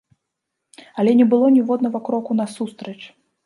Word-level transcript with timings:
Але 1.03 1.11
не 1.21 1.27
было 1.35 1.51
ніводнага 1.59 2.05
кроку 2.11 2.41
насустрач! 2.41 2.99